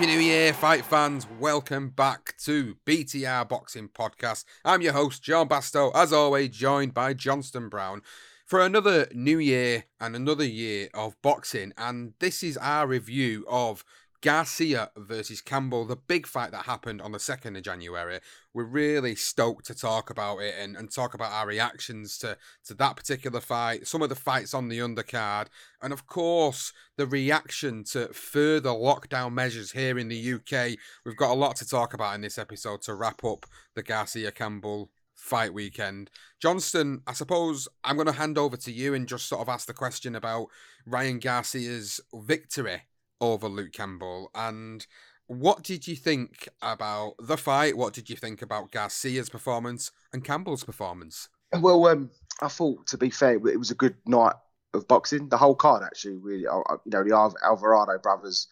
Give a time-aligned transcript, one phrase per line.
[0.00, 1.26] Happy New Year, fight fans.
[1.38, 4.46] Welcome back to BTR Boxing Podcast.
[4.64, 8.00] I'm your host, John Bastow, as always, joined by Johnston Brown
[8.46, 11.74] for another new year and another year of boxing.
[11.76, 13.84] And this is our review of
[14.22, 18.20] Garcia versus Campbell, the big fight that happened on the 2nd of January.
[18.52, 22.36] We're really stoked to talk about it and, and talk about our reactions to,
[22.66, 25.46] to that particular fight, some of the fights on the undercard,
[25.80, 30.76] and of course, the reaction to further lockdown measures here in the UK.
[31.04, 34.32] We've got a lot to talk about in this episode to wrap up the Garcia
[34.32, 36.10] Campbell fight weekend.
[36.40, 39.66] Johnston, I suppose I'm going to hand over to you and just sort of ask
[39.66, 40.48] the question about
[40.86, 42.82] Ryan Garcia's victory
[43.20, 44.30] over Luke Campbell.
[44.34, 44.86] And
[45.26, 47.76] what did you think about the fight?
[47.76, 51.28] What did you think about Garcia's performance and Campbell's performance?
[51.52, 52.10] Well, um,
[52.40, 54.34] I thought to be fair, it was a good night
[54.74, 55.28] of boxing.
[55.28, 58.48] The whole card actually, really, you know, the Al- Alvarado brothers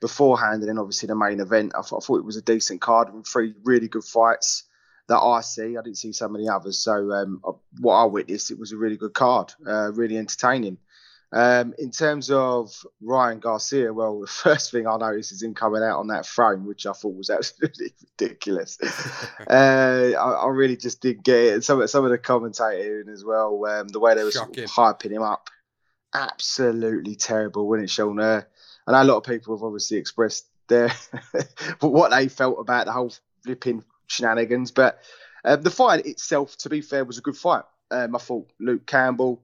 [0.00, 1.72] beforehand, and then obviously the main event.
[1.76, 4.64] I thought, I thought it was a decent card and three really good fights
[5.08, 5.76] that I see.
[5.76, 6.82] I didn't see so many others.
[6.82, 7.40] So um,
[7.80, 10.78] what I witnessed, it was a really good card, uh, really entertaining.
[11.32, 15.82] Um, in terms of Ryan Garcia, well, the first thing I noticed is him coming
[15.82, 18.78] out on that throne, which I thought was absolutely ridiculous.
[19.50, 21.54] uh, I, I really just didn't get it.
[21.54, 24.56] And some, of some of the commentating as well, um, the way they were sort
[24.56, 25.50] of hyping him up,
[26.14, 28.20] absolutely terrible, wasn't it, Sean?
[28.20, 28.42] Uh,
[28.86, 30.90] I know a lot of people have obviously expressed their
[31.80, 33.12] what they felt about the whole
[33.44, 35.00] flipping shenanigans, but
[35.44, 37.64] um, the fight itself, to be fair, was a good fight.
[37.90, 39.42] Um, I thought Luke Campbell,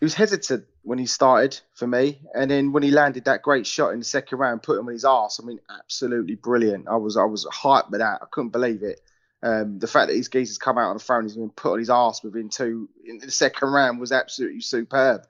[0.00, 3.66] he was hesitant when he started for me, and then when he landed that great
[3.66, 5.40] shot in the second round, put him on his ass.
[5.42, 6.86] I mean, absolutely brilliant.
[6.86, 8.20] I was I was hyped with that.
[8.22, 9.00] I couldn't believe it.
[9.42, 11.80] Um, the fact that these geezers come out on the phone, he's been put on
[11.80, 15.22] his ass within two in the second round was absolutely superb.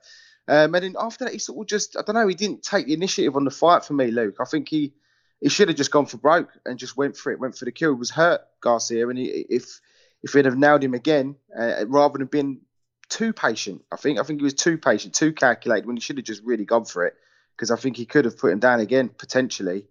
[0.47, 2.27] Um, and then after that, he sort of just I don't know.
[2.27, 4.35] He didn't take the initiative on the fight for me, Luke.
[4.39, 4.93] I think he
[5.41, 7.71] he should have just gone for broke and just went for it, went for the
[7.71, 7.95] kill.
[7.95, 9.81] He was hurt Garcia, and he, if
[10.21, 12.61] if he'd have nailed him again, uh, rather than been
[13.09, 16.17] too patient, I think I think he was too patient, too calculated when he should
[16.17, 17.15] have just really gone for it
[17.55, 19.85] because I think he could have put him down again potentially.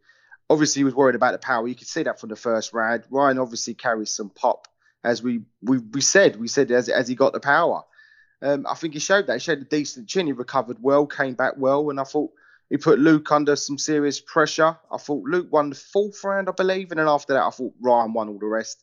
[0.48, 1.66] Obviously, he was worried about the power.
[1.66, 3.04] You could see that from the first round.
[3.10, 4.68] Ryan obviously carries some pop,
[5.02, 6.36] as we we, we said.
[6.36, 7.82] We said as as he got the power.
[8.42, 9.34] Um, I think he showed that.
[9.34, 10.26] He showed a decent chin.
[10.26, 12.30] He recovered well, came back well, and I thought
[12.68, 14.76] he put Luke under some serious pressure.
[14.90, 17.74] I thought Luke won the fourth round, I believe, and then after that, I thought
[17.80, 18.82] Ryan won all the rest.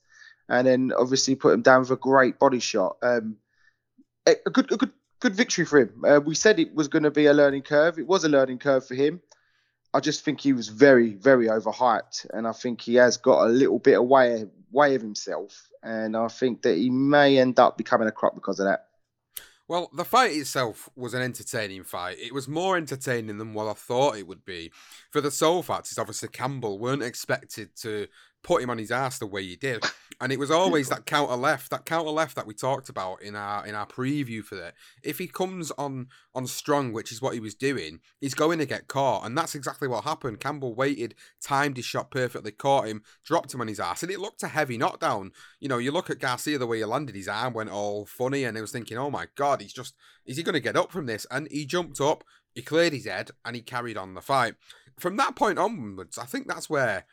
[0.49, 2.97] And then obviously put him down with a great body shot.
[3.01, 3.37] Um,
[4.25, 6.03] a good, a good, good victory for him.
[6.05, 7.99] Uh, we said it was going to be a learning curve.
[7.99, 9.21] It was a learning curve for him.
[9.93, 13.49] I just think he was very, very overhyped, and I think he has got a
[13.49, 17.77] little bit of way, way of himself, and I think that he may end up
[17.77, 18.87] becoming a crop because of that.
[19.67, 22.17] Well, the fight itself was an entertaining fight.
[22.19, 24.71] It was more entertaining than what I thought it would be.
[25.11, 28.07] For the sole fact is obviously Campbell weren't expected to
[28.43, 29.83] put him on his ass the way he did.
[30.21, 33.35] And it was always that counter left, that counter left that we talked about in
[33.35, 34.75] our in our preview for that.
[35.03, 38.65] If he comes on on strong, which is what he was doing, he's going to
[38.65, 40.39] get caught, and that's exactly what happened.
[40.39, 44.19] Campbell waited, timed his shot perfectly, caught him, dropped him on his ass, and it
[44.19, 45.31] looked a heavy knockdown.
[45.59, 48.43] You know, you look at Garcia the way he landed, his arm went all funny,
[48.43, 50.91] and I was thinking, oh my god, he's just is he going to get up
[50.91, 51.25] from this?
[51.31, 52.23] And he jumped up,
[52.53, 54.55] he cleared his head, and he carried on the fight.
[54.99, 57.05] From that point onwards, I think that's where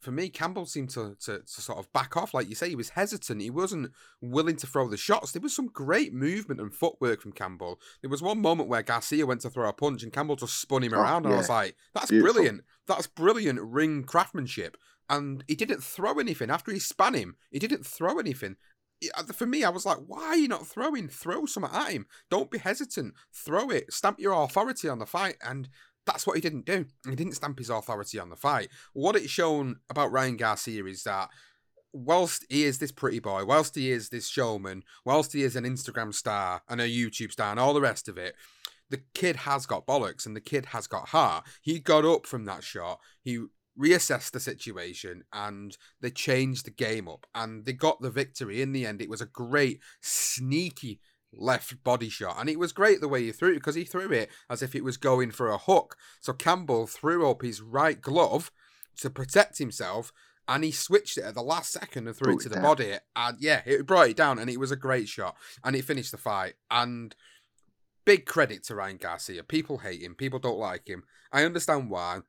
[0.00, 2.32] for me, Campbell seemed to, to, to sort of back off.
[2.32, 3.40] Like you say, he was hesitant.
[3.40, 3.90] He wasn't
[4.20, 5.32] willing to throw the shots.
[5.32, 7.80] There was some great movement and footwork from Campbell.
[8.00, 10.84] There was one moment where Garcia went to throw a punch and Campbell just spun
[10.84, 11.24] him oh, around.
[11.24, 12.34] And I was like, that's Beautiful.
[12.34, 12.60] brilliant.
[12.86, 14.76] That's brilliant ring craftsmanship.
[15.10, 16.50] And he didn't throw anything.
[16.50, 18.56] After he span him, he didn't throw anything.
[19.16, 21.08] Uh, for me, I was like, why are you not throwing?
[21.08, 22.06] Throw something at him.
[22.30, 23.14] Don't be hesitant.
[23.32, 23.92] Throw it.
[23.92, 25.36] Stamp your authority on the fight.
[25.42, 25.68] And
[26.08, 26.86] that's what he didn't do.
[27.08, 28.68] He didn't stamp his authority on the fight.
[28.94, 31.28] What it's shown about Ryan Garcia is that
[31.92, 35.64] whilst he is this pretty boy, whilst he is this showman, whilst he is an
[35.64, 38.34] Instagram star and a YouTube star and all the rest of it,
[38.90, 41.44] the kid has got bollocks and the kid has got heart.
[41.60, 43.00] He got up from that shot.
[43.22, 43.44] He
[43.78, 48.72] reassessed the situation and they changed the game up and they got the victory in
[48.72, 49.02] the end.
[49.02, 51.00] It was a great, sneaky
[51.32, 52.36] left body shot.
[52.38, 54.74] And it was great the way he threw it because he threw it as if
[54.74, 55.96] it was going for a hook.
[56.20, 58.50] So Campbell threw up his right glove
[58.98, 60.12] to protect himself
[60.46, 62.64] and he switched it at the last second and threw brought it to the down.
[62.64, 62.92] body.
[63.14, 65.36] And yeah, it brought it down and it was a great shot.
[65.62, 66.54] And it finished the fight.
[66.70, 67.14] And
[68.04, 69.42] big credit to Ryan Garcia.
[69.42, 71.04] People hate him, people don't like him.
[71.30, 72.20] I understand why.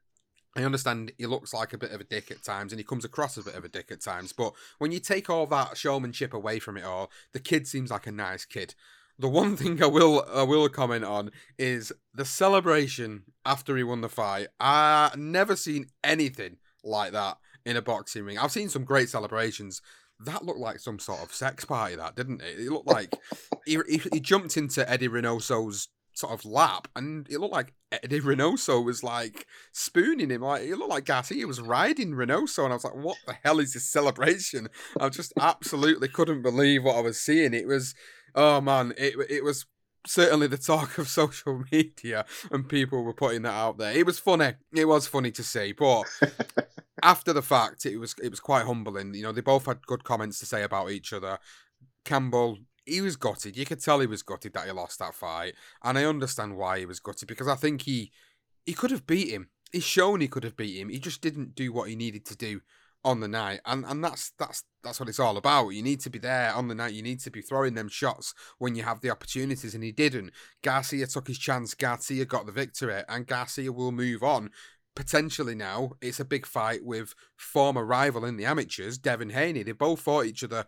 [0.59, 3.05] I understand he looks like a bit of a dick at times and he comes
[3.05, 6.33] across a bit of a dick at times, but when you take all that showmanship
[6.33, 8.75] away from it all, the kid seems like a nice kid.
[9.17, 14.01] The one thing I will I will comment on is the celebration after he won
[14.01, 14.47] the fight.
[14.59, 18.37] I never seen anything like that in a boxing ring.
[18.37, 19.81] I've seen some great celebrations.
[20.21, 22.59] That looked like some sort of sex party, that didn't it?
[22.59, 23.15] It looked like
[23.65, 25.87] he, he, he jumped into Eddie Reynoso's
[26.19, 30.41] sort of lap, and it looked like Eddie Reynoso was like spooning him.
[30.41, 33.59] Like it looked like Garcia was riding Reynoso, and I was like, "What the hell
[33.59, 34.69] is this celebration?"
[34.99, 37.53] I just absolutely couldn't believe what I was seeing.
[37.53, 37.95] It was,
[38.35, 39.65] oh man, it it was
[40.05, 43.93] certainly the talk of social media, and people were putting that out there.
[43.93, 44.53] It was funny.
[44.73, 46.03] It was funny to see, but.
[47.01, 49.13] after the fact, it was it was quite humbling.
[49.13, 51.39] You know, they both had good comments to say about each other.
[52.03, 52.57] Campbell
[52.89, 53.55] he was gutted.
[53.55, 55.53] You could tell he was gutted that he lost that fight,
[55.83, 58.11] and I understand why he was gutted because I think he
[58.65, 59.49] he could have beat him.
[59.71, 60.89] He's shown he could have beat him.
[60.89, 62.61] He just didn't do what he needed to do
[63.03, 65.69] on the night, and and that's that's that's what it's all about.
[65.69, 66.93] You need to be there on the night.
[66.93, 70.31] You need to be throwing them shots when you have the opportunities, and he didn't.
[70.63, 71.73] Garcia took his chance.
[71.73, 74.49] Garcia got the victory, and Garcia will move on.
[74.95, 79.63] Potentially now, it's a big fight with former rival in the amateurs, Devin Haney.
[79.63, 80.65] They both fought each other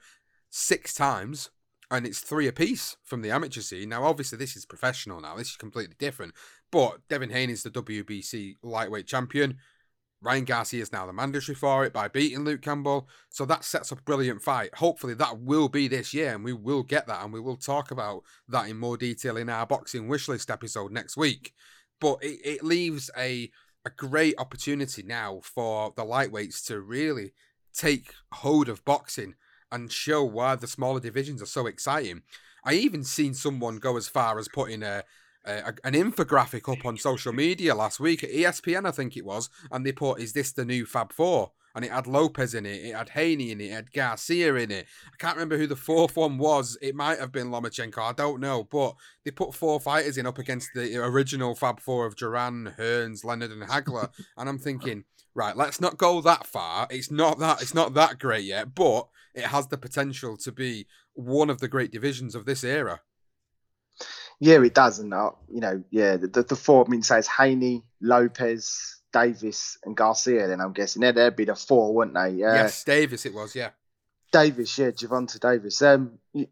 [0.49, 1.49] six times
[1.91, 3.89] and it's three apiece from the amateur scene.
[3.89, 5.35] Now, obviously, this is professional now.
[5.35, 6.33] This is completely different.
[6.71, 9.57] But Devin Haney is the WBC lightweight champion.
[10.21, 13.09] Ryan Garcia is now the mandatory for it by beating Luke Campbell.
[13.29, 14.73] So that sets up a brilliant fight.
[14.75, 17.91] Hopefully, that will be this year, and we will get that, and we will talk
[17.91, 21.53] about that in more detail in our boxing wishlist episode next week.
[21.99, 23.51] But it, it leaves a
[23.83, 27.33] a great opportunity now for the lightweights to really
[27.73, 29.33] take hold of boxing
[29.71, 32.23] and show why the smaller divisions are so exciting.
[32.63, 35.03] I even seen someone go as far as putting a,
[35.45, 39.49] a, an infographic up on social media last week at ESPN, I think it was,
[39.71, 41.51] and they put, "Is this the new Fab Four?
[41.73, 44.71] And it had Lopez in it, it had Haney in it, it had Garcia in
[44.71, 44.87] it.
[45.07, 46.77] I can't remember who the fourth one was.
[46.81, 48.65] It might have been Lomachenko, I don't know.
[48.69, 53.23] But they put four fighters in up against the original Fab Four of Duran, Hearns,
[53.23, 54.09] Leonard, and Hagler.
[54.35, 56.87] and I'm thinking, right, let's not go that far.
[56.89, 60.87] It's not that it's not that great yet, but it has the potential to be
[61.13, 63.01] one of the great divisions of this era.
[64.39, 66.85] Yeah, it does, and uh, you know, yeah, the, the, the four.
[66.85, 70.47] I mean, says Haney, Lopez, Davis, and Garcia.
[70.47, 72.43] Then I'm guessing they'd, they'd be the four, wouldn't they?
[72.43, 73.25] Uh, yes, Davis.
[73.25, 73.69] It was, yeah.
[74.31, 75.81] Davis, yeah, Gervonta Davis.
[75.81, 76.17] Um,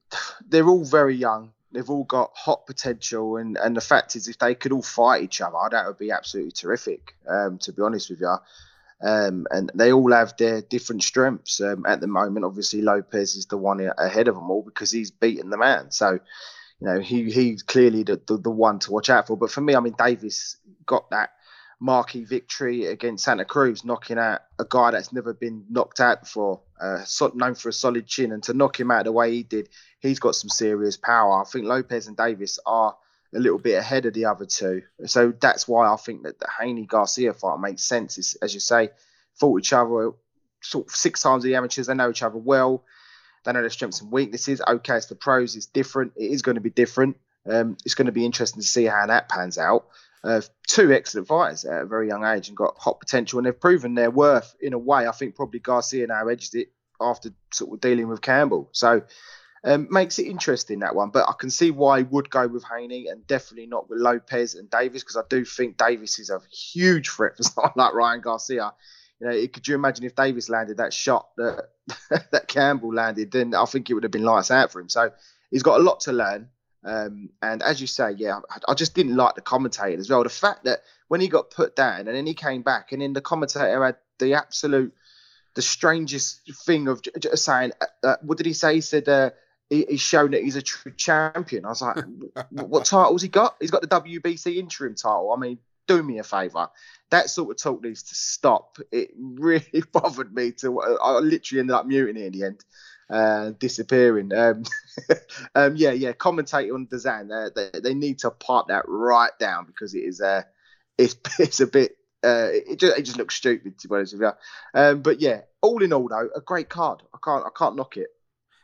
[0.47, 1.53] they're all very young.
[1.71, 5.23] They've all got hot potential, and and the fact is, if they could all fight
[5.23, 7.15] each other, that would be absolutely terrific.
[7.27, 8.35] Um, to be honest with you,
[9.01, 11.61] um, and they all have their different strengths.
[11.61, 15.11] Um, at the moment, obviously Lopez is the one ahead of them all because he's
[15.11, 15.91] beaten the man.
[15.91, 16.19] So,
[16.79, 19.37] you know, he he's clearly the, the, the one to watch out for.
[19.37, 21.31] But for me, I mean, Davis got that
[21.79, 26.61] marquee victory against Santa Cruz, knocking out a guy that's never been knocked out before,
[26.79, 29.69] uh, known for a solid chin, and to knock him out the way he did,
[29.99, 31.41] he's got some serious power.
[31.41, 32.95] I think Lopez and Davis are
[33.33, 36.47] a little bit ahead of the other two, so that's why I think that the
[36.59, 38.17] Haney Garcia fight makes sense.
[38.17, 38.89] It's, as you say,
[39.35, 40.11] fought each other
[40.61, 41.87] sort of six times the amateurs.
[41.87, 42.83] They know each other well.
[43.45, 44.61] They know their strengths and weaknesses.
[44.67, 45.55] Okay, it's the pros.
[45.55, 46.13] It's different.
[46.17, 47.17] It is going to be different.
[47.49, 49.85] Um, it's going to be interesting to see how that pans out.
[50.23, 53.59] Uh, two excellent fighters at a very young age and got hot potential, and they've
[53.59, 55.07] proven their worth in a way.
[55.07, 58.69] I think probably Garcia now edged it after sort of dealing with Campbell.
[58.73, 59.03] So
[59.63, 61.09] um, makes it interesting that one.
[61.09, 64.55] But I can see why he would go with Haney and definitely not with Lopez
[64.55, 68.21] and Davis because I do think Davis is a huge threat for someone like Ryan
[68.21, 68.73] Garcia.
[69.19, 71.69] You know, could you imagine if Davis landed that shot that
[72.31, 73.31] that Campbell landed?
[73.31, 74.89] Then I think it would have been lights out for him.
[74.89, 75.11] So
[75.51, 76.49] he's got a lot to learn.
[76.83, 80.23] Um, and as you say, yeah, I, I just didn't like the commentator as well.
[80.23, 83.13] The fact that when he got put down and then he came back, and then
[83.13, 84.93] the commentator had the absolute,
[85.55, 88.75] the strangest thing of just saying, uh, uh, what did he say?
[88.75, 89.31] He said, uh,
[89.69, 91.65] he, he's shown that he's a true champion.
[91.65, 91.97] I was like,
[92.49, 93.55] what titles he got?
[93.59, 95.33] He's got the WBC interim title.
[95.35, 95.59] I mean,
[95.89, 96.69] do me a favour.
[97.09, 98.77] That sort of talk needs to stop.
[98.91, 100.81] It really bothered me to.
[100.81, 102.63] I literally ended up muting it in the end
[103.09, 104.33] uh, disappearing.
[104.33, 104.63] Um,
[105.55, 106.13] um, yeah, yeah.
[106.13, 110.21] Commentating on design, uh, they, they need to pipe that right down because it is
[110.21, 110.43] uh,
[110.97, 111.97] it's it's a bit.
[112.21, 114.31] Uh, it just it just looks stupid to be honest with you.
[114.79, 117.01] Um, but yeah, all in all though, a great card.
[117.13, 118.09] I can't I can't knock it.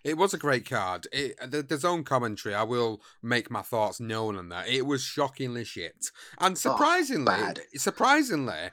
[0.04, 1.08] It was a great card.
[1.12, 4.68] It, the, the DAZN commentary, I will make my thoughts known on that.
[4.68, 7.62] It was shockingly shit, and Oh, surprisingly, bad.
[7.75, 8.70] surprisingly,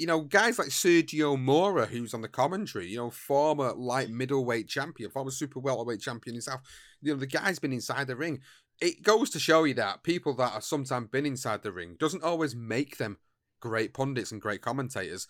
[0.00, 4.66] you know, guys like Sergio Mora, who's on the commentary, you know, former light middleweight
[4.66, 6.62] champion, former super welterweight champion himself.
[7.02, 8.40] You know, the guy's been inside the ring.
[8.80, 12.24] It goes to show you that people that have sometimes been inside the ring doesn't
[12.24, 13.18] always make them
[13.60, 15.26] great pundits and great commentators.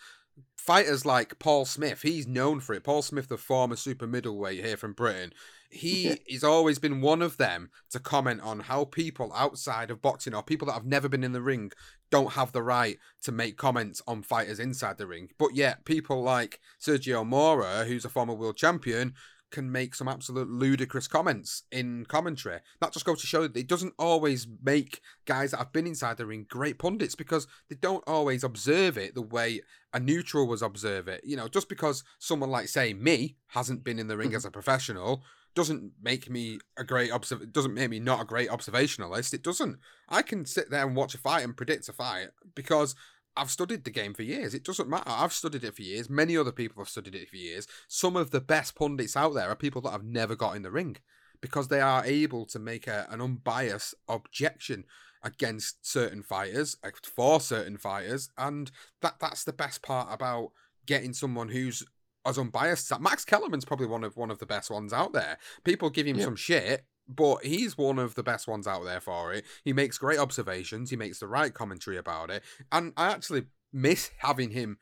[0.57, 2.85] Fighters like Paul Smith, he's known for it.
[2.85, 5.33] Paul Smith, the former super middleweight here from Britain,
[5.71, 10.35] he has always been one of them to comment on how people outside of boxing
[10.35, 11.73] or people that have never been in the ring
[12.11, 15.29] don't have the right to make comments on fighters inside the ring.
[15.39, 19.15] But yet, people like Sergio Mora, who's a former world champion,
[19.51, 22.61] can make some absolute ludicrous comments in commentary.
[22.81, 26.17] That just goes to show that it doesn't always make guys that have been inside
[26.17, 29.61] the ring great pundits because they don't always observe it the way
[29.93, 31.23] a neutral was observe it.
[31.25, 34.37] You know, just because someone like say me hasn't been in the ring mm-hmm.
[34.37, 35.23] as a professional
[35.55, 39.35] doesn't make me a great observ- it doesn't make me not a great observationalist.
[39.35, 39.79] It doesn't.
[40.09, 42.95] I can sit there and watch a fight and predict a fight because
[43.41, 44.53] I've studied the game for years.
[44.55, 45.05] It doesn't matter.
[45.07, 46.11] I've studied it for years.
[46.11, 47.67] Many other people have studied it for years.
[47.89, 50.71] Some of the best pundits out there are people that have never got in the
[50.71, 50.97] ring
[51.41, 54.85] because they are able to make a, an unbiased objection
[55.23, 58.71] against certain fighters, uh, for certain fighters, and
[59.03, 60.51] that that's the best part about
[60.87, 61.83] getting someone who's
[62.27, 63.03] as unbiased as that.
[63.03, 65.39] Max Kellerman's probably one of one of the best ones out there.
[65.65, 66.25] People give him Yeah.
[66.25, 69.45] some shit, but he's one of the best ones out there for it.
[69.65, 70.91] He makes great observations.
[70.91, 74.79] He makes the right commentary about it, and I actually miss having him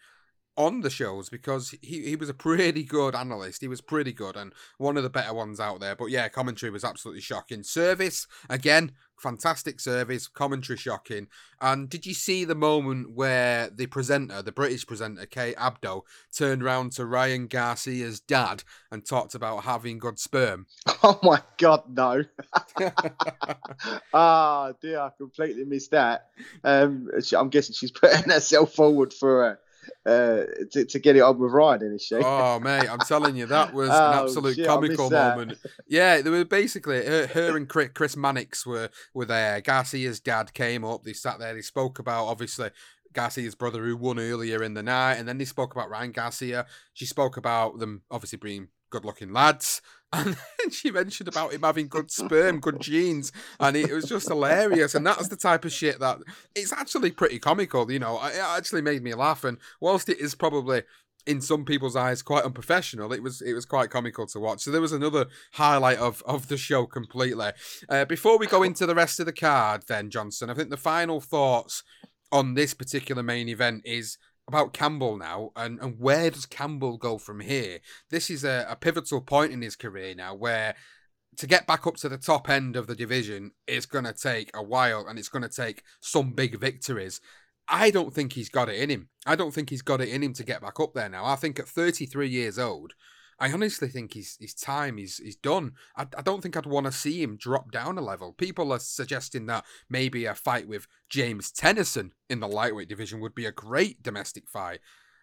[0.59, 3.62] on the shows because he, he was a pretty good analyst.
[3.62, 5.95] He was pretty good and one of the better ones out there.
[5.95, 7.62] But yeah, commentary was absolutely shocking.
[7.62, 10.27] Service, again, fantastic service.
[10.27, 11.29] Commentary shocking.
[11.61, 16.03] And did you see the moment where the presenter, the British presenter, Kate Abdo,
[16.37, 20.67] turned round to Ryan Garcia's dad and talked about having good sperm?
[21.00, 22.25] Oh my god, no!
[24.12, 26.31] Ah, dear, I completely missed that.
[26.65, 29.55] Um, I'm guessing she's putting herself forward for uh,
[30.07, 32.16] uh, to, to get it on with Ryan, isn't she?
[32.16, 35.59] Oh mate, I'm telling you, that was an Oh, absolute shit, comical moment.
[35.88, 39.61] Yeah, there were basically her, her and Chris, Chris Mannix were were there.
[39.61, 41.04] Garcia's dad came up.
[41.04, 41.54] They sat there.
[41.54, 42.71] They spoke about obviously
[43.12, 46.66] Garcia's brother who won earlier in the night, and then they spoke about Ryan Garcia.
[46.95, 50.37] She spoke about them obviously being good-looking lads, and
[50.71, 54.95] she mentioned about him having good sperm, good genes, and it was just hilarious.
[54.95, 56.19] And that's the type of shit that
[56.55, 57.91] it's actually pretty comical.
[57.91, 59.45] You know, it actually made me laugh.
[59.45, 60.83] And whilst it is probably
[61.27, 64.71] in some people's eyes quite unprofessional it was it was quite comical to watch so
[64.71, 67.50] there was another highlight of of the show completely
[67.91, 70.77] uh, before we go into the rest of the card then johnson i think the
[70.77, 71.83] final thoughts
[72.33, 74.17] on this particular main event is
[74.49, 77.78] about Campbell now and, and where does Campbell go from here?
[78.11, 80.75] This is a, a pivotal point in his career now where
[81.37, 84.50] to get back up to the top end of the division is going to take
[84.55, 87.21] a while and it's going to take some big victories.
[87.69, 89.11] I don't think he's got it in him.
[89.26, 91.26] I don't think he's got it in him to get back up there now.
[91.26, 92.95] I think at 33 years old,
[93.40, 95.73] I honestly think his his time is is done.
[95.97, 98.33] I, I don't think I'd want to see him drop down a level.
[98.33, 103.35] People are suggesting that maybe a fight with James Tennyson in the lightweight division would
[103.35, 104.80] be a great domestic fight.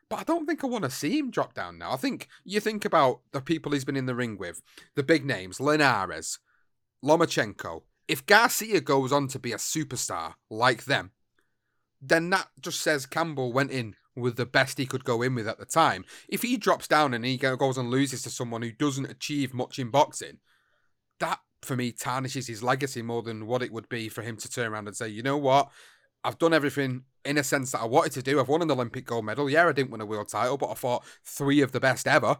[0.10, 1.92] But I don't think I want to see him drop down now.
[1.92, 4.62] I think you think about the people he's been in the ring with,
[4.96, 6.40] the big names, Linares,
[7.04, 7.84] Lomachenko.
[8.08, 11.12] If Garcia goes on to be a superstar like them,
[12.00, 15.48] then that just says Campbell went in with the best he could go in with
[15.48, 16.06] at the time.
[16.30, 19.78] If he drops down and he goes and loses to someone who doesn't achieve much
[19.78, 20.40] in boxing,
[21.20, 24.50] that for me tarnishes his legacy more than what it would be for him to
[24.50, 25.70] turn around and say, you know what,
[26.24, 28.40] I've done everything in a sense that I wanted to do.
[28.40, 29.50] I've won an Olympic gold medal.
[29.50, 32.38] Yeah, I didn't win a world title, but I fought three of the best ever.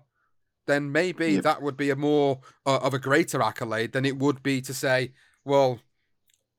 [0.68, 1.44] Then maybe yep.
[1.44, 4.74] that would be a more uh, of a greater accolade than it would be to
[4.74, 5.14] say,
[5.44, 5.80] well,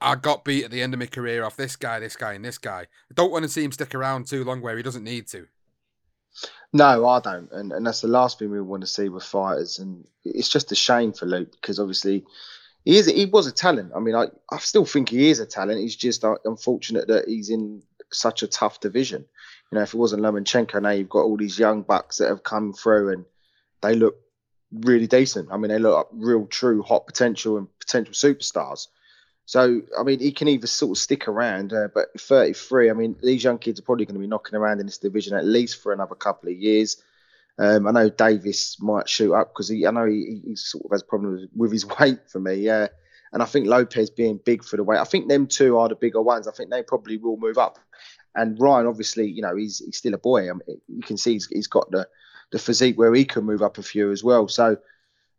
[0.01, 2.45] I got beat at the end of my career off this guy, this guy, and
[2.45, 2.81] this guy.
[2.81, 5.47] I don't want to see him stick around too long where he doesn't need to.
[6.73, 9.79] No, I don't, and and that's the last thing we want to see with fighters.
[9.79, 12.25] And it's just a shame for Luke because obviously
[12.85, 13.93] he is he was a talent.
[13.97, 15.81] I mean, I I still think he is a talent.
[15.81, 19.25] He's just uh, unfortunate that he's in such a tough division.
[19.71, 22.43] You know, if it wasn't Lomachenko, now you've got all these young bucks that have
[22.43, 23.25] come through and
[23.81, 24.17] they look
[24.73, 25.49] really decent.
[25.51, 28.89] I mean, they look like real, true, hot potential and potential superstars.
[29.47, 33.17] So, I mean, he can either sort of stick around, uh, but 33, I mean,
[33.23, 35.81] these young kids are probably going to be knocking around in this division at least
[35.81, 37.01] for another couple of years.
[37.57, 41.05] Um, I know Davis might shoot up because I know he, he, sort of has
[41.05, 42.55] problems with his weight for me.
[42.55, 42.89] Yeah.
[43.33, 45.95] And I think Lopez being big for the weight, I think them two are the
[45.95, 46.49] bigger ones.
[46.49, 47.79] I think they probably will move up.
[48.35, 50.51] And Ryan, obviously, you know, he's he's still a boy.
[50.51, 52.07] I mean, you can see he's, he's got the,
[52.51, 54.49] the physique where he can move up a few as well.
[54.49, 54.77] So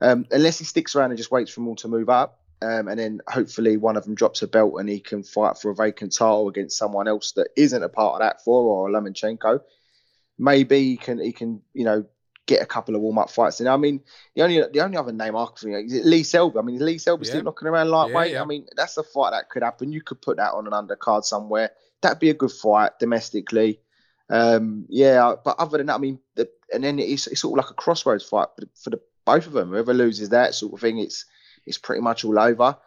[0.02, 2.88] um, unless he sticks around and just waits for them all to move up, um,
[2.88, 5.76] and then hopefully one of them drops a belt and he can fight for a
[5.76, 9.62] vacant title against someone else that isn't a part of that four or a Lomachenko.
[10.40, 12.06] Maybe he can he can you know
[12.48, 13.60] get a couple of warm up fights.
[13.60, 14.02] And I mean,
[14.36, 16.58] the only the only other name I can think of is Lee Selby.
[16.58, 17.32] I mean, Lee Selby yeah.
[17.32, 18.32] still knocking around lightweight.
[18.32, 18.42] Yeah, yeah.
[18.42, 19.92] I mean, that's a fight that could happen.
[19.92, 21.72] You could put that on an undercard somewhere.
[22.02, 23.82] That'd be a good fight domestically.
[24.30, 27.64] Um, yeah, but other than that, I mean, the, and then it's, it's sort of
[27.64, 29.70] like a crossroads fight for the, for the both of them.
[29.70, 31.26] Whoever loses that sort of thing, it's
[31.68, 32.78] it's pretty much all over.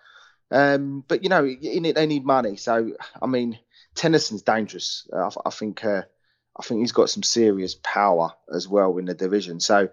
[0.50, 2.56] Um, but you know, in it they need money.
[2.56, 3.58] So I mean,
[3.94, 5.08] Tennyson's dangerous.
[5.14, 6.02] I, I think uh,
[6.58, 9.60] I think he's got some serious power as well in the division.
[9.60, 9.88] So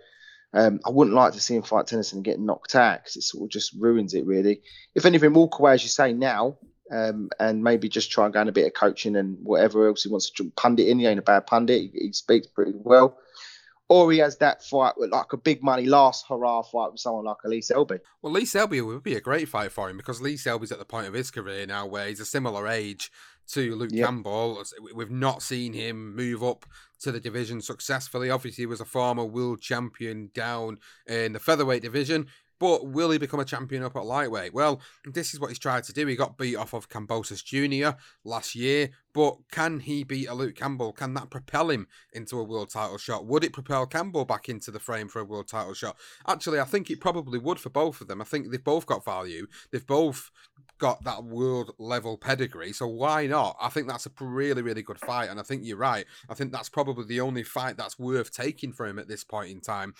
[0.53, 3.23] um, I wouldn't like to see him fight Tennyson and get knocked out because it
[3.23, 4.61] sort of just ruins it really.
[4.95, 6.57] If anything, walk away as you say now.
[6.89, 10.03] Um, and maybe just try and go on a bit of coaching and whatever else
[10.03, 10.99] he wants to pundit in.
[10.99, 11.91] He ain't a bad pundit.
[11.93, 13.17] He, he speaks pretty well
[13.89, 17.25] or he has that fight with like a big money last hurrah fight with someone
[17.25, 17.99] like Lee Selby.
[18.21, 20.85] Well, Lee Selby would be a great fight for him because Lee Selby's at the
[20.85, 23.11] point of his career now where he's a similar age
[23.49, 24.05] to Luke yep.
[24.05, 24.63] Campbell.
[24.93, 26.65] We've not seen him move up
[26.99, 28.29] to the division successfully.
[28.29, 32.27] Obviously, he was a former world champion down in the featherweight division.
[32.59, 34.53] But will he become a champion up at lightweight?
[34.53, 36.07] Well, this is what he's tried to do.
[36.07, 37.97] He got beat off of Kambosos Jr.
[38.23, 40.93] last year, but can he beat a Luke Campbell?
[40.93, 43.25] Can that propel him into a world title shot?
[43.25, 45.97] Would it propel Campbell back into the frame for a world title shot?
[46.27, 48.21] Actually, I think it probably would for both of them.
[48.21, 49.47] I think they've both got value.
[49.71, 50.31] They've both
[50.77, 53.57] got that world level pedigree, so why not?
[53.61, 56.05] I think that's a really, really good fight, and I think you're right.
[56.29, 59.51] I think that's probably the only fight that's worth taking for him at this point
[59.51, 59.93] in time.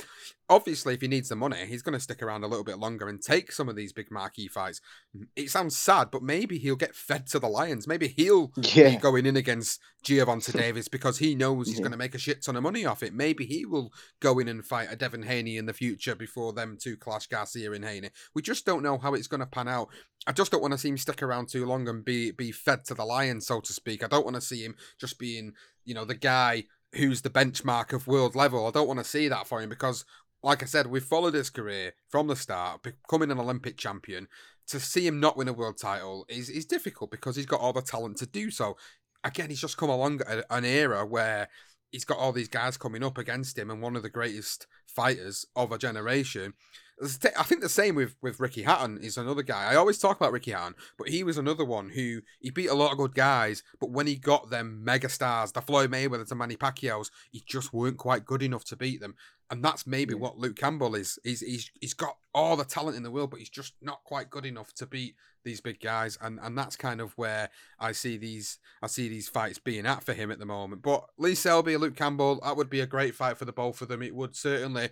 [0.50, 3.10] Obviously, if he needs the money, he's going to stick around a little bit longer
[3.10, 4.80] and take some of these big marquee fights.
[5.16, 7.88] Mm, it sounds sad, but maybe he'll get fed to the Lions.
[7.88, 8.92] Maybe he'll yeah.
[8.92, 11.84] be going in against Giovanni Davis because he knows he's yeah.
[11.84, 13.14] going to make a shit ton of money off it.
[13.14, 16.78] Maybe he will go in and fight a Devin Haney in the future before them
[16.80, 18.10] two clash Garcia and Haney.
[18.34, 19.90] We just don't know how it's going to pan out.
[20.26, 22.84] I just don't want to see him stick around too long and be be fed
[22.86, 24.04] to the lion, so to speak.
[24.04, 25.54] I don't want to see him just being,
[25.86, 28.68] you know, the guy who's the benchmark of world level.
[28.68, 30.04] I don't want to see that for him because,
[30.44, 34.28] like I said, we've followed his career from the start, becoming an Olympic champion.
[34.70, 37.72] To see him not win a world title is is difficult because he's got all
[37.72, 38.76] the talent to do so.
[39.24, 41.48] Again, he's just come along at an era where
[41.92, 45.46] he's got all these guys coming up against him and one of the greatest fighters
[45.56, 46.54] of a generation.
[47.00, 49.72] I think the same with with Ricky Hatton is another guy.
[49.72, 52.74] I always talk about Ricky Hatton, but he was another one who he beat a
[52.74, 56.36] lot of good guys, but when he got them mega stars, the Floyd Mayweather to
[56.36, 59.16] Manny Pacquiao's, he just weren't quite good enough to beat them.
[59.50, 60.20] And that's maybe yeah.
[60.20, 61.20] what Luke Campbell is.
[61.24, 64.30] He's he's he's got all the talent in the world, but he's just not quite
[64.30, 66.18] good enough to beat these big guys.
[66.20, 70.04] And and that's kind of where I see these I see these fights being at
[70.04, 70.82] for him at the moment.
[70.82, 73.88] But Lee Selby, Luke Campbell, that would be a great fight for the both of
[73.88, 74.02] them.
[74.02, 74.90] It would certainly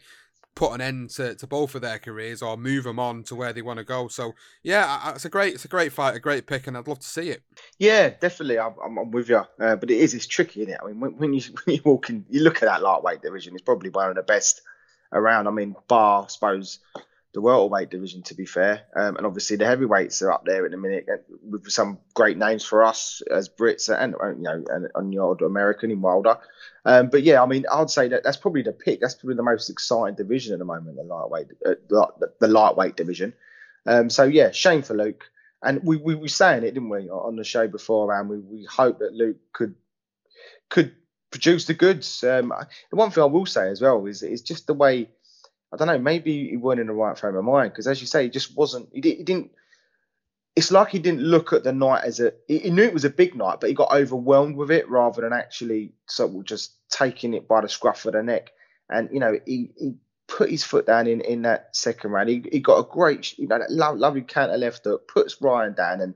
[0.56, 3.54] put an end to, to both of their careers or move them on to where
[3.54, 4.08] they want to go.
[4.08, 7.00] So yeah, it's a great it's a great fight, a great pick, and I'd love
[7.00, 7.44] to see it.
[7.78, 9.44] Yeah, definitely, I'm, I'm with you.
[9.60, 10.80] Uh, but it is it's tricky, isn't it?
[10.82, 13.54] I mean, when, when you when you walk in, you look at that lightweight division,
[13.54, 14.62] it's probably one of the best
[15.12, 15.48] around.
[15.48, 16.80] I mean, bar, I suppose,
[17.36, 20.74] the welterweight division, to be fair, um, and obviously the heavyweights are up there in
[20.74, 24.64] a minute uh, with some great names for us as Brits and uh, you know
[24.70, 26.38] and, and the American in Wilder.
[26.86, 29.02] Um, but yeah, I mean, I'd say that that's probably the pick.
[29.02, 32.96] That's probably the most exciting division at the moment, the lightweight, uh, the, the, lightweight
[32.96, 33.34] division.
[33.86, 35.26] Um, so yeah, shame for Luke.
[35.62, 38.14] And we, we were saying it, didn't we, on the show before?
[38.14, 39.76] And we, we hope that Luke could
[40.70, 40.96] could
[41.32, 42.24] produce the goods.
[42.24, 42.54] Um,
[42.92, 45.10] the one thing I will say as well is is just the way
[45.74, 45.98] I don't know.
[46.00, 48.56] Maybe he weren't in the right frame of mind because, as you say, he just
[48.56, 48.90] wasn't.
[48.94, 49.52] He, did, he didn't.
[50.56, 52.34] It's like he didn't look at the night as a.
[52.48, 55.22] He, he knew it was a big night, but he got overwhelmed with it rather
[55.22, 58.52] than actually sort of just taking it by the scruff of the neck.
[58.90, 59.96] And you know, he, he
[60.28, 62.30] put his foot down in, in that second round.
[62.30, 66.02] He, he got a great, you know, that lovely counter left hook, puts Ryan down,
[66.02, 66.16] and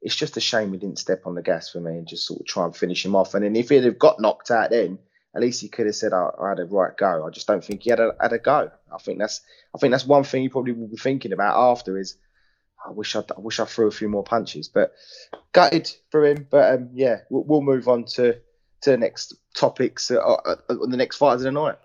[0.00, 2.40] it's just a shame he didn't step on the gas for me and just sort
[2.40, 3.34] of try and finish him off.
[3.34, 4.98] And then if he'd have got knocked out then,
[5.38, 7.24] at least he could have said, I, I had a right go.
[7.24, 8.72] I just don't think he had a, had a go.
[8.92, 9.40] I think that's
[9.72, 12.16] I think that's one thing he probably will be thinking about after is
[12.84, 14.68] I wish I, I wish I threw a few more punches.
[14.68, 14.94] But
[15.52, 16.48] gutted for him.
[16.50, 18.32] But um, yeah, we'll, we'll, move on to
[18.80, 21.76] to the next topics uh, uh, on the next fighters of the night.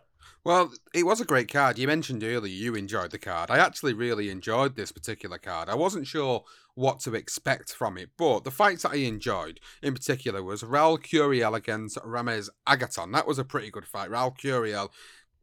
[0.44, 1.78] Well, it was a great card.
[1.78, 3.52] You mentioned earlier you enjoyed the card.
[3.52, 5.70] I actually really enjoyed this particular card.
[5.70, 6.44] I wasn't sure
[6.75, 10.97] what to expect from it, but the fights that I enjoyed in particular was Raul
[10.97, 13.12] Curiel against Ramez Agaton.
[13.12, 14.09] That was a pretty good fight.
[14.09, 14.89] Raul Curiel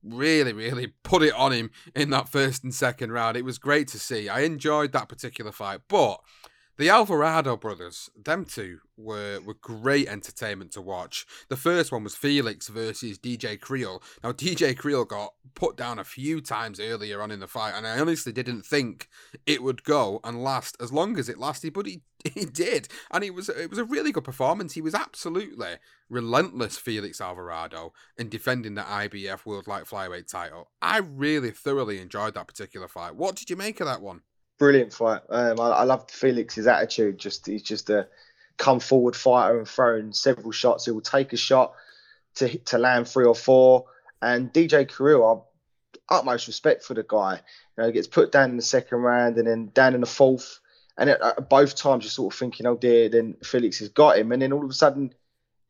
[0.02, 3.36] really, really put it on him in that first and second round.
[3.36, 4.28] It was great to see.
[4.28, 6.20] I enjoyed that particular fight, but
[6.80, 11.26] the Alvarado brothers, them two were were great entertainment to watch.
[11.50, 14.02] The first one was Felix versus DJ Kriel.
[14.24, 17.86] Now DJ Kriel got put down a few times earlier on in the fight, and
[17.86, 19.08] I honestly didn't think
[19.46, 22.00] it would go and last as long as it lasted, but he
[22.34, 24.72] he did, and it was it was a really good performance.
[24.72, 25.76] He was absolutely
[26.08, 30.70] relentless, Felix Alvarado, in defending the IBF World Light Flyweight title.
[30.80, 33.16] I really thoroughly enjoyed that particular fight.
[33.16, 34.22] What did you make of that one?
[34.60, 35.22] Brilliant fight.
[35.30, 37.18] Um, I, I loved Felix's attitude.
[37.18, 38.06] Just he's just a
[38.58, 40.84] come forward fighter and throwing several shots.
[40.84, 41.72] He will take a shot
[42.36, 43.86] to to land three or four.
[44.20, 45.46] And DJ Carrillo,
[46.10, 47.36] utmost respect for the guy.
[47.36, 50.06] You know, he gets put down in the second round and then down in the
[50.06, 50.60] fourth.
[50.98, 54.30] And at, both times, you're sort of thinking, oh dear, then Felix has got him.
[54.30, 55.14] And then all of a sudden,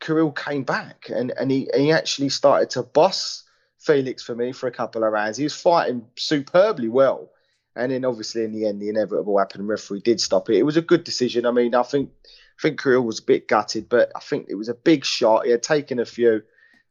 [0.01, 3.45] Kriel came back and, and he, he actually started to boss
[3.79, 5.37] Felix for me for a couple of rounds.
[5.37, 7.31] He was fighting superbly well.
[7.77, 9.69] And then obviously in the end, the inevitable happened.
[9.69, 10.57] referee did stop it.
[10.57, 11.47] It was a good decision.
[11.47, 14.57] I mean, I think I think Kriel was a bit gutted, but I think it
[14.57, 15.45] was a big shot.
[15.45, 16.43] He had taken a few.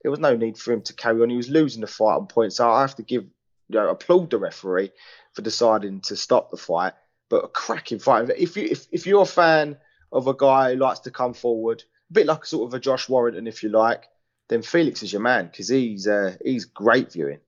[0.01, 1.29] There was no need for him to carry on.
[1.29, 2.55] He was losing the fight on points.
[2.55, 4.91] So I have to give you know, applaud the referee
[5.33, 6.93] for deciding to stop the fight.
[7.29, 8.29] But a cracking fight.
[8.35, 9.77] If you if, if you're a fan
[10.11, 12.79] of a guy who likes to come forward, a bit like a sort of a
[12.79, 14.07] Josh Warrington, if you like,
[14.47, 17.39] then Felix is your man because he's uh, he's great viewing.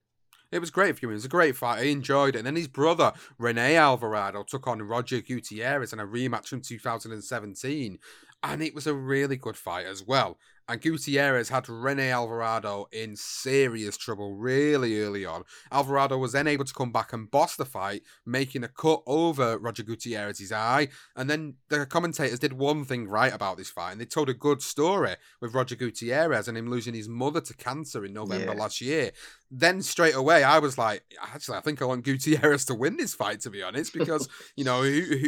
[0.52, 1.12] It was great for him.
[1.12, 1.80] It was a great fight.
[1.80, 2.40] I enjoyed it.
[2.40, 8.00] And then his brother, Rene Alvarado, took on Roger Gutierrez in a rematch from 2017.
[8.44, 10.38] And it was a really good fight as well.
[10.72, 15.44] And Gutierrez had Rene Alvarado in serious trouble really early on.
[15.70, 19.58] Alvarado was then able to come back and boss the fight, making a cut over
[19.58, 20.88] Roger Gutierrez's eye.
[21.18, 24.34] And then the commentators did one thing right about this fight, and they told a
[24.34, 28.60] good story with Roger Gutierrez and him losing his mother to cancer in November yeah.
[28.62, 29.12] last year.
[29.52, 33.14] Then straight away, I was like, actually, I think I want Gutierrez to win this
[33.14, 34.84] fight, to be honest, because, you know,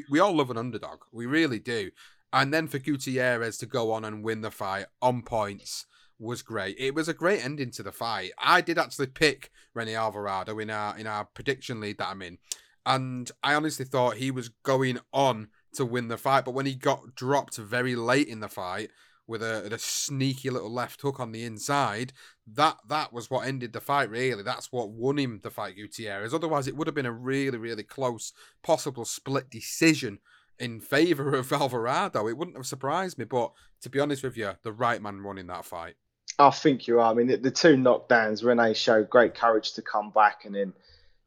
[0.09, 0.99] we all love an underdog.
[1.11, 1.91] We really do.
[2.33, 5.85] And then for Gutierrez to go on and win the fight on points
[6.17, 6.75] was great.
[6.79, 8.31] It was a great ending to the fight.
[8.39, 12.39] I did actually pick Rene Alvarado in our in our prediction lead that I'm in.
[12.85, 16.75] And I honestly thought he was going on to win the fight, but when he
[16.75, 18.89] got dropped very late in the fight
[19.25, 22.11] with a, a sneaky little left hook on the inside,
[22.45, 24.09] that that was what ended the fight.
[24.09, 26.33] Really, that's what won him the fight, Gutierrez.
[26.33, 30.19] Otherwise, it would have been a really, really close, possible split decision
[30.63, 32.27] in favour of Alvarado.
[32.27, 35.47] It wouldn't have surprised me, but to be honest with you, the right man in
[35.47, 35.95] that fight.
[36.39, 37.11] I think you are.
[37.11, 40.73] I mean, the, the two knockdowns, Rene showed great courage to come back, and then,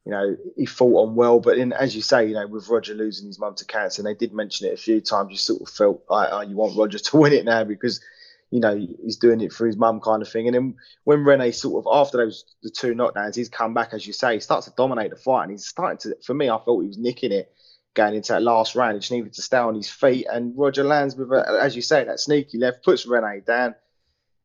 [0.04, 1.38] you know, he fought on well.
[1.38, 4.06] But then, as you say, you know, with Roger losing his mum to cancer, and
[4.06, 6.76] they did mention it a few times, you sort of felt like, oh, you want
[6.76, 8.00] Roger to win it now because,
[8.50, 10.48] you know, he's doing it for his mum kind of thing.
[10.48, 14.06] And then when Rene sort of, after those the two knockdowns, he's come back, as
[14.06, 16.58] you say, he starts to dominate the fight, and he's starting to, for me, I
[16.58, 17.52] thought he was nicking it
[17.96, 18.94] going into that last round.
[18.94, 20.26] He just needed to stay on his feet.
[20.30, 23.74] And Roger lands with, a, as you say, that sneaky left, puts Rene down,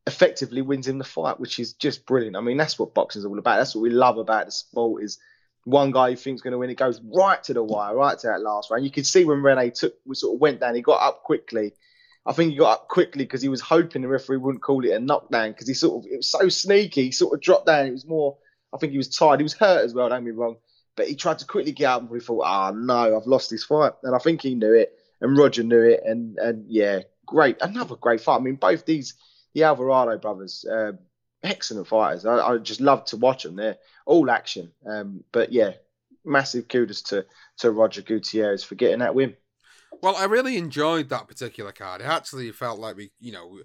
[0.07, 2.35] effectively wins him the fight, which is just brilliant.
[2.35, 3.57] I mean, that's what boxing's all about.
[3.57, 5.19] That's what we love about the sport is
[5.65, 8.27] one guy who thinks going to win, it goes right to the wire, right to
[8.27, 8.83] that last round.
[8.83, 11.73] You could see when Rene took, we sort of went down, he got up quickly.
[12.25, 14.91] I think he got up quickly because he was hoping the referee wouldn't call it
[14.91, 17.85] a knockdown because he sort of, it was so sneaky, he sort of dropped down.
[17.85, 18.37] It was more,
[18.73, 19.39] I think he was tired.
[19.39, 20.09] He was hurt as well.
[20.09, 20.57] Don't be wrong,
[21.01, 23.49] but he tried to quickly get up and we thought, "Ah, oh, no, I've lost
[23.49, 26.99] this fight." And I think he knew it, and Roger knew it, and and yeah,
[27.25, 28.35] great, another great fight.
[28.35, 29.15] I mean, both these
[29.55, 30.91] the Alvarado brothers, uh,
[31.41, 32.23] excellent fighters.
[32.23, 33.55] I, I, just love to watch them.
[33.55, 34.73] They're all action.
[34.85, 35.71] Um, but yeah,
[36.23, 37.25] massive kudos to
[37.57, 39.35] to Roger Gutierrez for getting that win.
[40.03, 42.01] Well, I really enjoyed that particular card.
[42.01, 43.57] It actually felt like we, you know,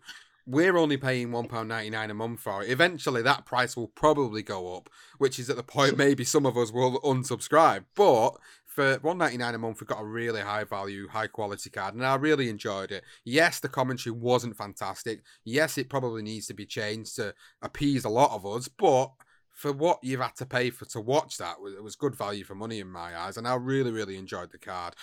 [0.47, 2.71] we're only paying one pound ninety nine a month for it.
[2.71, 6.57] Eventually, that price will probably go up, which is at the point maybe some of
[6.57, 7.85] us will unsubscribe.
[7.95, 8.31] But
[8.65, 11.95] for one ninety nine a month, we got a really high value, high quality card,
[11.95, 13.03] and I really enjoyed it.
[13.25, 15.23] Yes, the commentary wasn't fantastic.
[15.45, 19.11] Yes, it probably needs to be changed to appease a lot of us, but
[19.53, 22.55] for what you've had to pay for to watch that, it was good value for
[22.55, 24.95] money in my eyes, and I really, really enjoyed the card.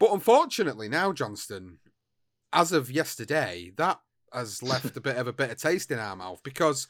[0.00, 1.78] But unfortunately, now Johnston,
[2.52, 4.00] as of yesterday, that
[4.32, 6.86] has left a bit of a bitter taste in our mouth because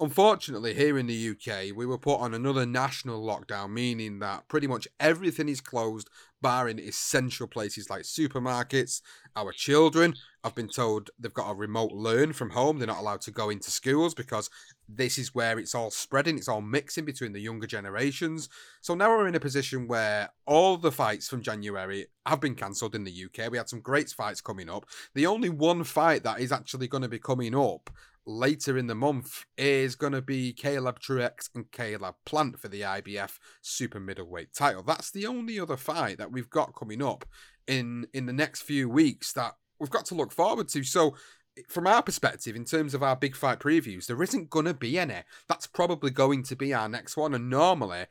[0.00, 4.66] unfortunately here in the UK we were put on another national lockdown meaning that pretty
[4.66, 6.08] much everything is closed
[6.42, 9.00] barring essential places like supermarkets.
[9.34, 10.14] Our children
[10.44, 12.78] have been told they've got a remote learn from home.
[12.78, 14.50] They're not allowed to go into schools because
[14.88, 18.48] this is where it's all spreading it's all mixing between the younger generations
[18.80, 22.94] so now we're in a position where all the fights from January have been cancelled
[22.94, 26.40] in the UK we had some great fights coming up the only one fight that
[26.40, 27.90] is actually going to be coming up
[28.26, 32.82] later in the month is going to be Caleb Truax and Caleb Plant for the
[32.82, 34.82] IBF super middleweight title.
[34.82, 37.24] That's the only other fight that we've got coming up
[37.66, 40.84] in in the next few weeks that we've got to look forward to.
[40.84, 41.16] So
[41.68, 44.98] from our perspective, in terms of our big fight previews, there isn't going to be
[44.98, 45.22] any.
[45.48, 47.34] That's probably going to be our next one.
[47.34, 48.06] And normally,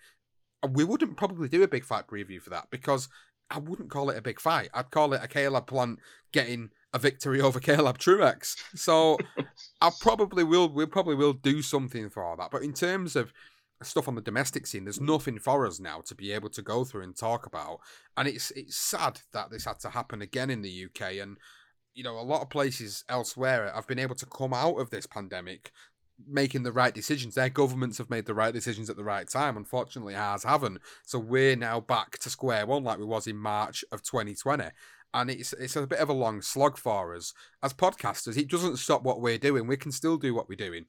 [0.69, 3.09] we wouldn't probably do a big fight preview for that because
[3.49, 4.69] I wouldn't call it a big fight.
[4.73, 5.99] I'd call it a Caleb Plant
[6.31, 8.55] getting a victory over Caleb Truax.
[8.75, 9.17] So
[9.81, 12.51] I probably will we probably will do something for that.
[12.51, 13.33] But in terms of
[13.83, 16.85] stuff on the domestic scene, there's nothing for us now to be able to go
[16.85, 17.79] through and talk about.
[18.15, 21.37] And it's it's sad that this had to happen again in the UK and
[21.93, 25.05] you know, a lot of places elsewhere have been able to come out of this
[25.05, 25.71] pandemic
[26.27, 27.35] making the right decisions.
[27.35, 29.57] Their governments have made the right decisions at the right time.
[29.57, 30.79] Unfortunately, ours haven't.
[31.03, 34.65] So we're now back to square one like we was in March of 2020
[35.13, 38.37] and it's it's a bit of a long slog for us as podcasters.
[38.37, 39.67] It doesn't stop what we're doing.
[39.67, 40.85] We can still do what we're doing.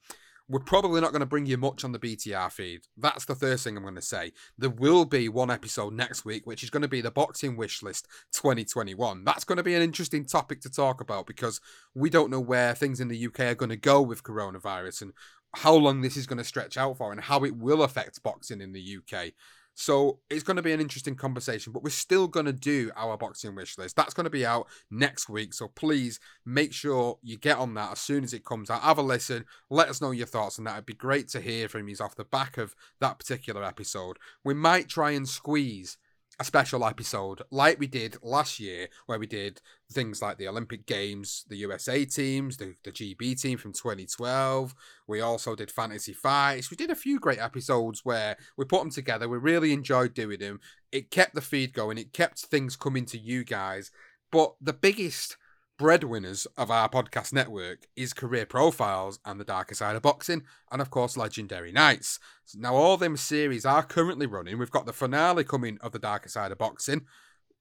[0.49, 2.81] We're probably not going to bring you much on the BTR feed.
[2.97, 4.33] That's the first thing I'm going to say.
[4.57, 7.81] There will be one episode next week, which is going to be the Boxing Wish
[7.81, 9.23] List 2021.
[9.23, 11.61] That's going to be an interesting topic to talk about because
[11.95, 15.13] we don't know where things in the UK are going to go with coronavirus and
[15.55, 18.59] how long this is going to stretch out for and how it will affect boxing
[18.59, 19.31] in the UK.
[19.75, 23.17] So it's going to be an interesting conversation, but we're still going to do our
[23.17, 23.95] boxing wish list.
[23.95, 25.53] That's going to be out next week.
[25.53, 28.81] So please make sure you get on that as soon as it comes out.
[28.81, 29.45] Have a listen.
[29.69, 30.73] Let us know your thoughts on that.
[30.73, 34.17] It'd be great to hear from you off the back of that particular episode.
[34.43, 35.97] We might try and squeeze
[36.39, 40.85] a special episode like we did last year, where we did things like the Olympic
[40.85, 44.73] Games, the USA teams, the, the GB team from 2012.
[45.07, 46.71] We also did fantasy fights.
[46.71, 49.29] We did a few great episodes where we put them together.
[49.29, 50.59] We really enjoyed doing them.
[50.91, 53.91] It kept the feed going, it kept things coming to you guys.
[54.31, 55.37] But the biggest
[55.77, 60.81] breadwinners of our podcast network is Career Profiles and The Darker Side of Boxing, and
[60.81, 62.19] of course, Legendary Nights.
[62.55, 64.57] Now, all them series are currently running.
[64.57, 67.05] We've got the finale coming of The Darker Side of Boxing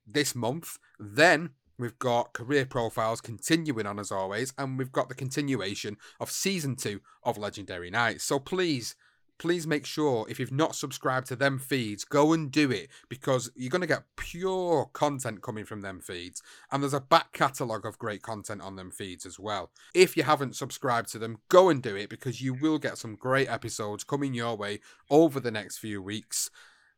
[0.06, 0.78] this month.
[0.98, 6.30] Then we've got Career Profiles continuing on as always, and we've got the continuation of
[6.30, 8.24] season two of Legendary Nights.
[8.24, 8.94] So please
[9.42, 13.50] please make sure if you've not subscribed to them feeds, go and do it because
[13.56, 16.40] you're going to get pure content coming from them feeds.
[16.70, 19.72] And there's a back catalogue of great content on them feeds as well.
[19.96, 23.16] If you haven't subscribed to them, go and do it because you will get some
[23.16, 24.78] great episodes coming your way
[25.10, 26.48] over the next few weeks.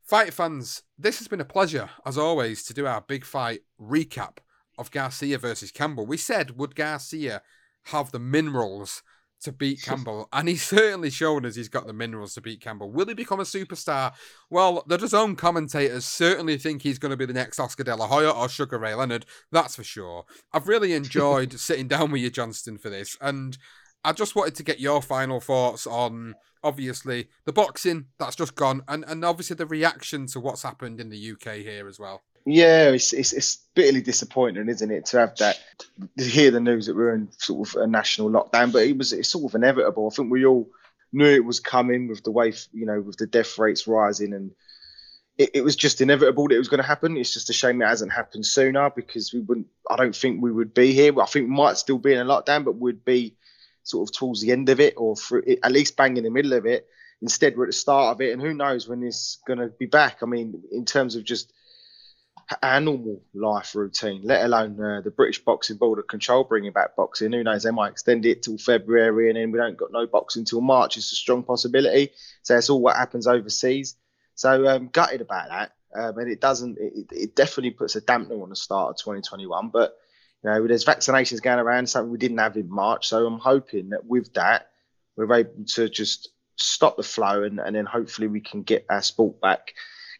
[0.02, 4.36] Fight fans, this has been a pleasure, as always, to do our big fight recap
[4.76, 6.04] of Garcia versus Campbell.
[6.04, 7.40] We said, would Garcia
[7.84, 9.02] have the minerals
[9.44, 12.90] to beat Campbell, and he's certainly shown us he's got the minerals to beat Campbell.
[12.90, 14.12] Will he become a superstar?
[14.50, 18.06] Well, the DAZN commentators certainly think he's going to be the next Oscar De La
[18.06, 20.24] Hoya or Sugar Ray Leonard, that's for sure.
[20.52, 23.56] I've really enjoyed sitting down with you, Johnston, for this, and
[24.04, 28.82] I just wanted to get your final thoughts on obviously the boxing that's just gone,
[28.88, 32.22] and, and obviously the reaction to what's happened in the UK here as well.
[32.46, 35.58] Yeah, it's, it's, it's bitterly disappointing, isn't it, to have that
[36.18, 38.72] to hear the news that we're in sort of a national lockdown.
[38.72, 40.08] But it was it's sort of inevitable.
[40.10, 40.68] I think we all
[41.12, 44.50] knew it was coming with the way you know with the death rates rising, and
[45.38, 47.16] it, it was just inevitable that it was going to happen.
[47.16, 49.68] It's just a shame it hasn't happened sooner because we wouldn't.
[49.88, 51.18] I don't think we would be here.
[51.18, 53.36] I think we might still be in a lockdown, but would be
[53.84, 56.54] sort of towards the end of it or through, at least bang in the middle
[56.54, 56.88] of it
[57.20, 59.86] instead we're at the start of it, and who knows when it's going to be
[59.86, 60.18] back.
[60.22, 61.52] I mean, in terms of just
[62.62, 66.96] our normal life routine, let alone uh, the British Boxing Board of Control bringing back
[66.96, 67.32] boxing.
[67.32, 67.62] Who knows?
[67.62, 70.96] They might extend it till February, and then we don't got no boxing until March.
[70.96, 72.10] It's a strong possibility.
[72.42, 73.96] So that's all what happens overseas.
[74.34, 76.78] So um, gutted about that, um, and it doesn't.
[76.78, 79.68] It, it definitely puts a dampener on the start of 2021.
[79.68, 79.96] But
[80.42, 83.08] you know, there's vaccinations going around, something we didn't have in March.
[83.08, 84.70] So I'm hoping that with that,
[85.16, 89.02] we're able to just stop the flow, and, and then hopefully we can get our
[89.02, 89.74] sport back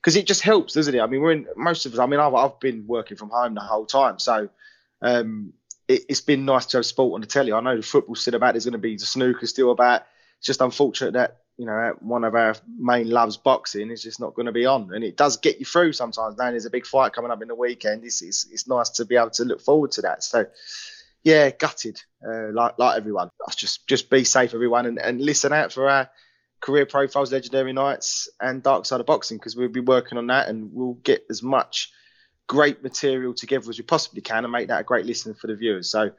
[0.04, 1.00] because it just helps, doesn't it?
[1.00, 1.98] I mean, we're in most of us.
[1.98, 4.50] I mean, I've, I've been working from home the whole time, so
[5.00, 5.54] um,
[5.88, 7.54] it, has been nice to have sport on the telly.
[7.54, 8.52] I know the football's still about.
[8.52, 10.02] There's going to be the snooker still about.
[10.36, 14.34] It's just unfortunate that you know one of our main loves, boxing, is just not
[14.34, 16.36] going to be on, and it does get you through sometimes.
[16.36, 18.04] Now there's a big fight coming up in the weekend.
[18.04, 20.22] It's it's, it's nice to be able to look forward to that.
[20.22, 20.46] So.
[21.26, 23.30] Yeah, gutted, uh, like like everyone.
[23.56, 26.10] Just just be safe, everyone, and, and listen out for our
[26.64, 30.48] career profiles, legendary nights, and dark side of boxing because we'll be working on that
[30.48, 31.92] and we'll get as much
[32.46, 35.56] great material together as we possibly can and make that a great listen for the
[35.56, 35.90] viewers.
[35.90, 36.12] So,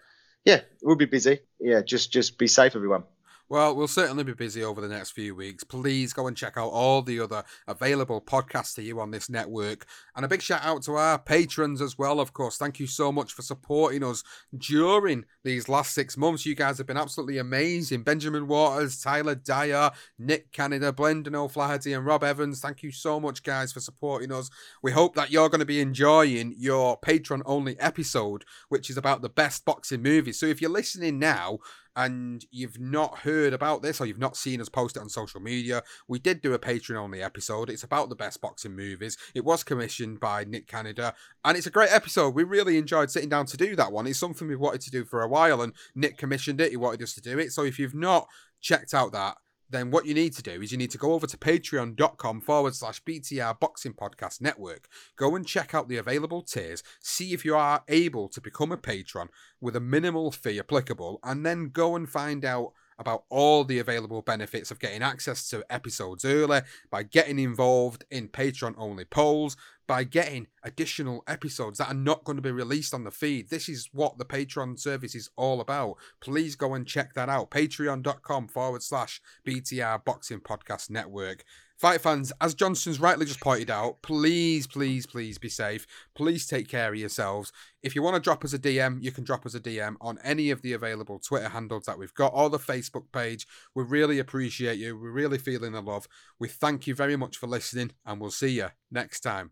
[0.44, 1.40] yeah, we'll be busy.
[1.60, 3.06] Yeah, just just be safe, everyone.
[3.48, 5.64] Well, we'll certainly be busy over the next few weeks.
[5.64, 9.86] Please go and check out all the other available podcasts to you on this network.
[10.16, 12.58] And a big shout out to our patrons as well, of course.
[12.58, 14.24] Thank you so much for supporting us
[14.58, 16.48] during these last six months.
[16.48, 18.02] You guys have been absolutely amazing.
[18.02, 22.62] Benjamin Waters, Tyler Dyer, Nick Canada, Blendon O'Flaherty, and Rob Evans.
[22.62, 24.50] Thank you so much, guys, for supporting us.
[24.82, 29.22] We hope that you're going to be enjoying your Patreon only episode, which is about
[29.22, 30.40] the best boxing movies.
[30.40, 31.60] So if you're listening now,
[31.96, 35.40] and you've not heard about this or you've not seen us post it on social
[35.40, 37.70] media, we did do a Patreon only episode.
[37.70, 39.18] It's about the best boxing movies.
[39.34, 42.36] It was commissioned by Nick Canada, and it's a great episode.
[42.36, 44.08] We really enjoyed sitting down to do that one.
[44.08, 46.72] It's something we've wanted to do for a while, and Nick commissioned it.
[46.72, 47.52] He wanted us to do it.
[47.52, 48.28] So if you've not
[48.62, 49.38] checked out that,
[49.76, 52.76] then what you need to do is you need to go over to patreon.com forward
[52.76, 54.88] slash BTR Boxing Podcast Network.
[55.16, 58.78] Go and check out the available tiers, see if you are able to become a
[58.78, 63.80] patron with a minimal fee applicable, and then go and find out about all the
[63.80, 69.58] available benefits of getting access to episodes early by getting involved in Patreon only polls,
[69.88, 73.50] by getting additional episodes that are not going to be released on the feed.
[73.50, 75.98] This is what the Patreon service is all about.
[76.22, 77.52] Please go and check that out.
[77.52, 81.44] Patreon.com forward slash BTR Boxing Podcast Network.
[81.78, 85.86] Fight fans, as Johnston's rightly just pointed out, please, please, please be safe.
[86.16, 87.52] Please take care of yourselves.
[87.84, 90.18] If you want to drop us a DM, you can drop us a DM on
[90.24, 93.46] any of the available Twitter handles that we've got or the Facebook page.
[93.76, 94.98] We really appreciate you.
[94.98, 96.08] We're really feeling the love.
[96.40, 99.52] We thank you very much for listening, and we'll see you next time.